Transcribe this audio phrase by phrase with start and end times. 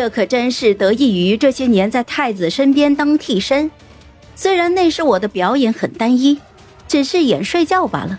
[0.00, 3.70] 这可真是得益于这些年在太子身边当替身。
[4.34, 6.40] 虽然那时我的表演很单一，
[6.88, 8.18] 只是演睡觉罢了，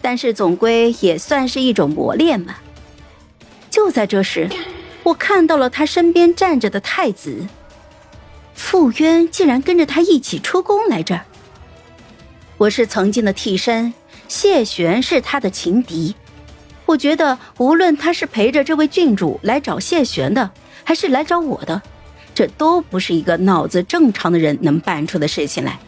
[0.00, 2.62] 但是总归也算是一种磨练吧。
[3.68, 4.48] 就在这时，
[5.02, 7.46] 我看到了他身边站着的太子，
[8.54, 11.26] 傅渊竟然跟着他一起出宫来这儿。
[12.56, 13.92] 我是曾经的替身，
[14.26, 16.14] 谢玄是他的情敌。
[16.86, 20.50] 我觉得，无论他是陪着这位郡主来找谢玄的，
[20.84, 21.80] 还是来找我的，
[22.34, 25.78] 这都不是一个脑子正常的人能办出的事情来。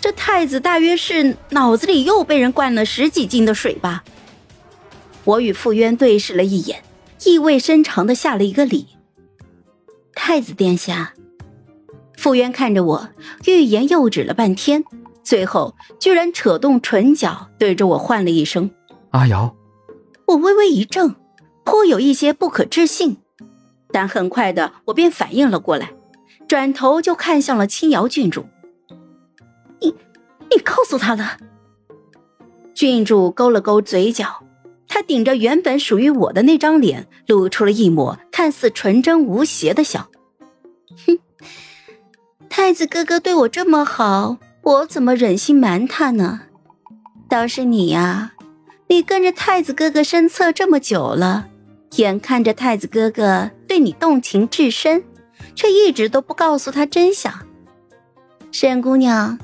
[0.00, 4.04] 这太子大约是脑子里又被人灌了十几斤的水吧。
[5.24, 6.82] 我与傅渊对视了一眼，
[7.24, 8.86] 意味深长的下了一个礼。
[10.14, 11.14] 太子殿下，
[12.16, 13.08] 傅渊看着我，
[13.46, 14.84] 欲言又止了半天。
[15.24, 18.70] 最后，居然扯动唇角，对着我唤了一声
[19.10, 19.52] ：“阿瑶。”
[20.26, 21.14] 我微微一怔，
[21.64, 23.16] 颇有一些不可置信，
[23.92, 25.92] 但很快的我便反应了过来，
[26.48, 28.46] 转头就看向了青瑶郡主
[29.80, 29.94] ：“你，
[30.50, 31.38] 你告诉他了？”
[32.74, 34.44] 郡主勾了勾嘴角，
[34.88, 40.10] 她顶着原本属于我的那张脸，露出了一抹看似纯真无邪的笑
[41.06, 41.18] ：“哼，
[42.48, 46.40] 太子哥哥对我这么好。”我怎么忍心瞒他呢？
[47.28, 48.32] 倒是你呀，
[48.88, 51.48] 你跟着太子哥哥身侧这么久了，
[51.96, 55.02] 眼看着太子哥哥对你动情至深，
[55.54, 57.32] 却一直都不告诉他真相。
[58.52, 59.38] 沈姑娘，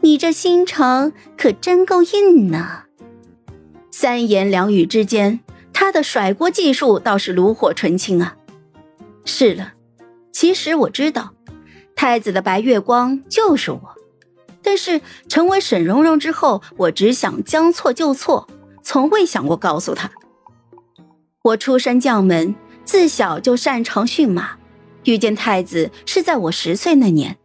[0.00, 2.84] 你这心肠可真够硬呢。
[3.90, 5.40] 三言两语之间，
[5.72, 8.36] 他的甩锅技术倒是炉火纯青啊。
[9.24, 9.72] 是了，
[10.30, 11.34] 其实我知道，
[11.96, 13.94] 太子的白月光就是我。
[14.62, 18.48] 但是成为沈蓉蓉之后，我只想将错就错，
[18.84, 20.10] 从未想过告诉他。
[21.42, 22.54] 我出身将门，
[22.84, 24.50] 自小就擅长驯马，
[25.04, 27.36] 遇见太子是在我十岁那年。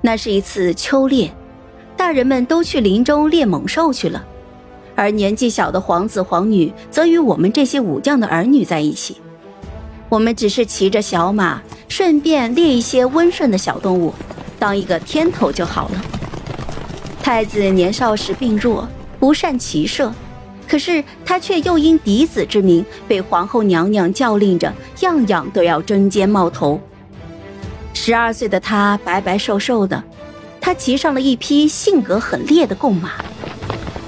[0.00, 1.34] 那是一次秋猎，
[1.96, 4.24] 大人们都去林中猎猛兽去了，
[4.94, 9.16] 而年纪小的皇子皇女则与我们这些武将的儿女在一起。
[10.08, 14.14] 我们只是骑着小马，顺便猎一些温顺的小动物，
[14.58, 16.04] 当一个天头就好了。
[17.20, 18.86] 太子年少时病弱，
[19.18, 20.12] 不善骑射，
[20.74, 26.80] 可是他却又因嫡子之名被皇后娘娘教令着，样样都要争尖冒头。
[27.92, 30.02] 十二岁的他白白瘦瘦的，
[30.60, 33.10] 他骑上了一匹性格很烈的贡马，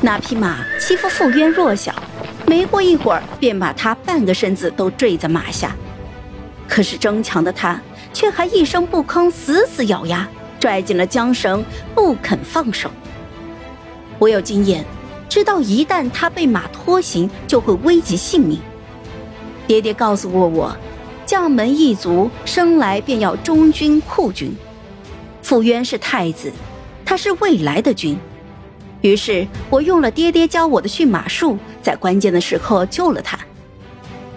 [0.00, 1.94] 那匹马欺负傅渊弱小，
[2.48, 5.70] 没过一会儿便把他半个身子都坠在马下。
[6.66, 7.80] 可是争强的他
[8.12, 10.26] 却还一声不吭，死死咬牙，
[10.58, 12.90] 拽紧了缰绳，不肯放手。
[14.18, 14.84] 我有经验，
[15.28, 18.58] 知道一旦他被马拖行，就会危及性命。
[19.66, 20.76] 爹爹告诉过我，
[21.24, 24.54] 将门一族生来便要忠君护君。
[25.42, 26.52] 傅渊是太子，
[27.04, 28.18] 他是未来的君。
[29.02, 33.38] 于是我用了爹爹教我的驯马术，在关键的时刻救了他。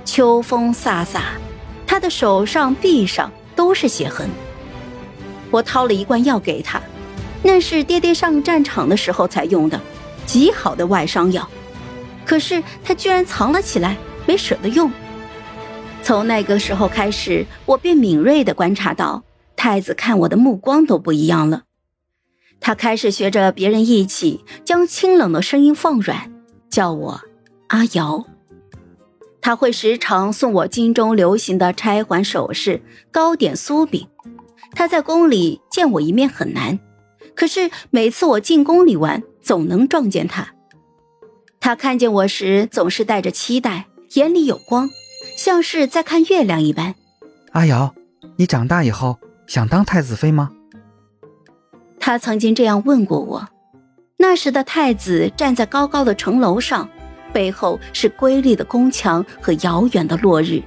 [0.05, 1.21] 秋风飒飒，
[1.87, 4.29] 他的手上、臂上都是血痕。
[5.51, 6.81] 我掏了一罐药给他。
[7.41, 9.79] 那是爹爹上战场的时候才用的，
[10.29, 11.49] 极好的外伤药，
[12.23, 13.97] 可是他居然藏了起来，
[14.27, 14.91] 没舍得用。
[16.03, 19.23] 从那个时候开始，我便敏锐地观察到，
[19.55, 21.63] 太子看我的目光都不一样了。
[22.59, 26.31] 他开始学着别人一起，将清冷的声音放软，
[26.69, 27.21] 叫我
[27.69, 28.27] 阿瑶。
[29.41, 34.07] 他会时常送我京中流行的钗环首饰、糕点酥饼。
[34.75, 36.79] 他在宫里见我一面很难。
[37.33, 40.47] 可是每次我进宫里玩，总能撞见他。
[41.59, 44.87] 他看见我时，总是带着期待，眼里有光，
[45.35, 46.93] 像是在看月亮一般。
[47.53, 47.95] 阿瑶，
[48.35, 49.17] 你长大以后
[49.47, 50.51] 想当太子妃吗？
[51.99, 53.49] 他曾经这样问过我。
[54.17, 56.87] 那时的太子站在高高的城楼上，
[57.33, 60.61] 背后是瑰丽的宫墙和遥远的落日。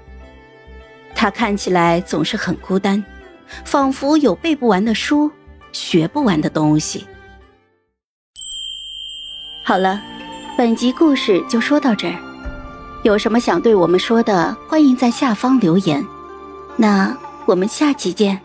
[1.14, 3.04] 他看起来总是很孤单，
[3.64, 5.30] 仿佛有背不完的书。
[5.70, 7.06] 学不完的东西。
[9.64, 10.00] 好了，
[10.58, 12.14] 本集故事就说到这儿。
[13.04, 16.04] 有什么想对我们说的，欢迎在下方留言。
[16.76, 17.16] 那
[17.46, 18.40] 我们下期见。